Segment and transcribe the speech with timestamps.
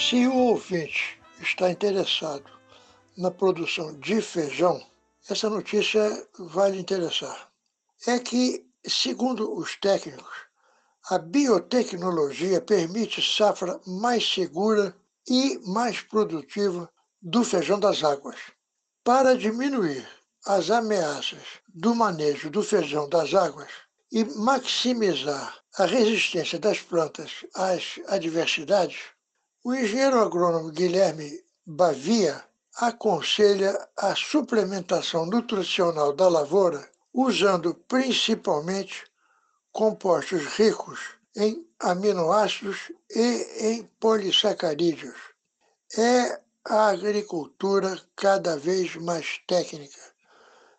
[0.00, 2.48] Se o ouvinte está interessado
[3.16, 4.80] na produção de feijão,
[5.28, 7.50] essa notícia vai lhe interessar.
[8.06, 10.36] É que, segundo os técnicos,
[11.10, 14.96] a biotecnologia permite safra mais segura
[15.28, 16.88] e mais produtiva
[17.20, 18.38] do feijão das águas.
[19.02, 20.08] Para diminuir
[20.46, 21.42] as ameaças
[21.74, 23.72] do manejo do feijão das águas
[24.12, 29.17] e maximizar a resistência das plantas às adversidades,
[29.68, 32.42] o engenheiro agrônomo Guilherme Bavia
[32.76, 39.04] aconselha a suplementação nutricional da lavoura usando principalmente
[39.70, 40.98] compostos ricos
[41.36, 45.18] em aminoácidos e em polissacarídeos.
[45.98, 50.00] É a agricultura cada vez mais técnica,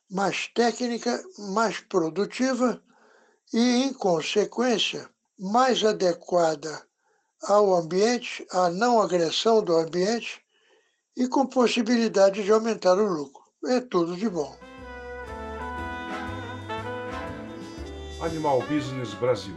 [0.10, 2.82] mais técnica, mais produtiva
[3.54, 6.89] e, em consequência, mais adequada
[7.44, 10.42] ao ambiente, à não agressão do ambiente
[11.16, 13.44] e com possibilidade de aumentar o lucro.
[13.66, 14.58] É tudo de bom.
[18.22, 19.56] Animal Business Brasil.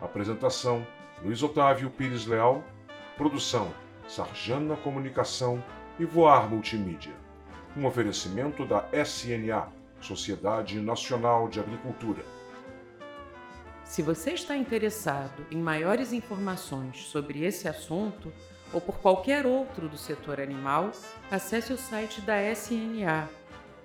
[0.00, 0.86] Apresentação:
[1.22, 2.62] Luiz Otávio Pires Leal.
[3.16, 3.72] Produção:
[4.08, 5.62] Sarjana Comunicação
[5.98, 7.14] e Voar Multimídia.
[7.76, 9.68] Um oferecimento da SNA,
[10.00, 12.37] Sociedade Nacional de Agricultura.
[13.88, 18.30] Se você está interessado em maiores informações sobre esse assunto
[18.70, 20.92] ou por qualquer outro do setor animal,
[21.30, 23.30] acesse o site da SNA,